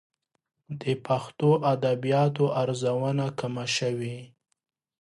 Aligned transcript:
د 0.81 0.83
پښتو 1.05 1.49
ادبياتو 1.71 2.45
ارزونه 2.61 3.25
کمه 3.39 3.65
شوې. 3.77 4.17